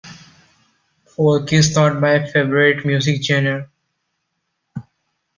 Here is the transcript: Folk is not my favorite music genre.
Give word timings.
Folk 1.05 1.53
is 1.53 1.75
not 1.75 1.99
my 2.01 2.25
favorite 2.31 2.83
music 2.83 3.21
genre. 3.21 3.69